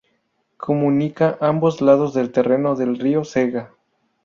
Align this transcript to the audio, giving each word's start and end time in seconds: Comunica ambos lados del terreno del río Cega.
Comunica 0.57 1.37
ambos 1.39 1.79
lados 1.79 2.15
del 2.15 2.31
terreno 2.31 2.73
del 2.75 2.97
río 2.97 3.23
Cega. 3.23 3.71